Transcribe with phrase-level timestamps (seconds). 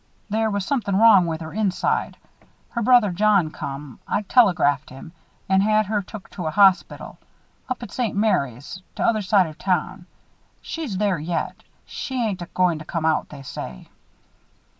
[0.31, 2.17] There was something wrong with her inside.
[2.71, 5.11] Her brother John come I telegraphed him
[5.47, 7.19] and had her took to a hospital.
[7.69, 8.15] Up at St.
[8.17, 10.07] Mary's t'other side of town.
[10.59, 11.61] She's there yet.
[11.85, 13.89] She ain't a goin' to come out, they say."